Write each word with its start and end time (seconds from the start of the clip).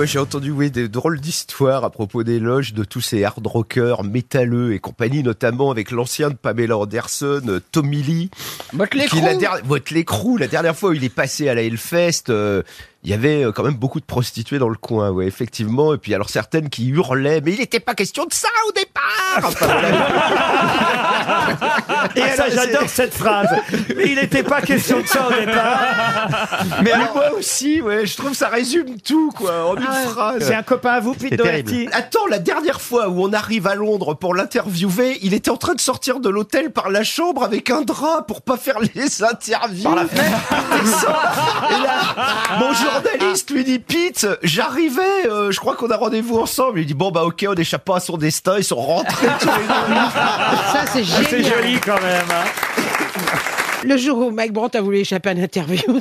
moi 0.00 0.06
j'ai 0.06 0.18
entendu 0.18 0.50
oui, 0.50 0.70
des 0.70 0.88
drôles 0.88 1.20
d'histoires 1.20 1.84
à 1.84 1.90
propos 1.90 2.24
des 2.24 2.38
loges 2.38 2.72
de 2.72 2.84
tous 2.84 3.02
ces 3.02 3.22
hard 3.22 3.46
rockers 3.46 4.02
métalleux 4.02 4.72
et 4.72 4.78
compagnie, 4.78 5.22
notamment 5.22 5.70
avec 5.70 5.90
l'ancien 5.90 6.30
de 6.30 6.36
Pamela 6.36 6.78
Anderson, 6.78 7.42
euh, 7.46 7.60
Tommy 7.70 8.02
Lee. 8.02 8.30
Qui 9.10 9.20
la 9.20 9.34
Motley 9.62 10.04
Crue, 10.04 10.38
la 10.38 10.46
dernière 10.46 10.74
fois 10.74 10.88
où 10.88 10.92
il 10.94 11.04
est 11.04 11.14
passé 11.14 11.50
à 11.50 11.54
la 11.54 11.60
Hellfest, 11.60 12.30
euh, 12.30 12.62
il 13.04 13.10
y 13.10 13.12
avait 13.12 13.44
euh, 13.44 13.52
quand 13.52 13.62
même 13.62 13.74
beaucoup 13.74 14.00
de 14.00 14.06
prostituées 14.06 14.58
dans 14.58 14.70
le 14.70 14.76
coin, 14.76 15.10
ouais, 15.10 15.26
effectivement. 15.26 15.92
Et 15.92 15.98
puis 15.98 16.14
alors 16.14 16.30
certaines 16.30 16.70
qui 16.70 16.88
hurlaient, 16.88 17.42
mais 17.42 17.52
il 17.52 17.58
n'était 17.58 17.78
pas 17.78 17.94
question 17.94 18.24
de 18.24 18.32
ça 18.32 18.48
au 18.68 18.72
départ. 18.72 19.42
Enfin, 19.44 19.66
voilà. 19.66 19.90
Ça, 22.40 22.50
j'adore 22.50 22.88
cette 22.88 23.14
phrase. 23.14 23.48
Mais 23.96 24.06
il 24.06 24.14
n'était 24.16 24.42
pas 24.42 24.60
question 24.62 25.00
de 25.00 25.06
ça 25.06 25.28
au 25.28 25.32
départ. 25.32 25.78
Mais 26.82 26.92
alors, 26.92 27.14
moi 27.14 27.32
aussi, 27.38 27.80
ouais, 27.82 28.06
je 28.06 28.16
trouve 28.16 28.30
que 28.30 28.36
ça 28.36 28.48
résume 28.48 28.98
tout, 29.00 29.30
quoi, 29.36 29.66
en 29.66 29.76
une 29.76 30.08
phrase. 30.08 30.44
C'est 30.46 30.54
un 30.54 30.62
copain 30.62 30.92
à 30.92 31.00
vous, 31.00 31.14
Pete 31.14 31.36
Doherty 31.36 31.88
Attends, 31.92 32.26
la 32.28 32.38
dernière 32.38 32.80
fois 32.80 33.08
où 33.08 33.22
on 33.22 33.32
arrive 33.32 33.66
à 33.66 33.74
Londres 33.74 34.14
pour 34.14 34.34
l'interviewer, 34.34 35.18
il 35.22 35.34
était 35.34 35.50
en 35.50 35.56
train 35.56 35.74
de 35.74 35.80
sortir 35.80 36.20
de 36.20 36.28
l'hôtel 36.28 36.70
par 36.70 36.90
la 36.90 37.04
chambre 37.04 37.42
avec 37.44 37.70
un 37.70 37.82
drap 37.82 38.22
pour 38.26 38.42
pas 38.42 38.56
faire 38.56 38.78
les 38.94 39.22
interviews. 39.22 39.84
Par 39.84 39.96
la 39.96 40.04
Et 40.04 41.82
là, 41.82 42.00
mon 42.58 42.72
journaliste 42.72 43.50
lui 43.50 43.64
dit 43.64 43.78
Pete, 43.78 44.26
j'arrivais, 44.42 45.26
euh, 45.26 45.50
je 45.50 45.60
crois 45.60 45.76
qu'on 45.76 45.90
a 45.90 45.96
rendez-vous 45.96 46.38
ensemble. 46.38 46.80
Il 46.80 46.86
dit 46.86 46.94
bon 46.94 47.10
bah 47.10 47.24
ok, 47.24 47.44
on 47.48 47.54
n'échappe 47.54 47.84
pas 47.84 47.96
à 47.96 48.00
son 48.00 48.16
destin. 48.16 48.54
Ils 48.58 48.64
sont 48.64 48.76
rentrés 48.76 49.28
tous 49.40 49.46
les 49.46 49.66
deux. 49.66 49.94
Ça, 50.72 50.86
c'est 50.92 51.04
génial. 51.04 51.26
C'est 51.28 51.42
joli 51.44 51.78
quand 51.80 52.00
même. 52.00 52.29
Le 53.84 53.96
jour 53.96 54.18
où 54.18 54.30
Mike 54.30 54.52
Brandt 54.52 54.76
a 54.76 54.82
voulu 54.82 54.98
échapper 54.98 55.30
à 55.30 55.32
une 55.32 55.42
interview. 55.42 55.80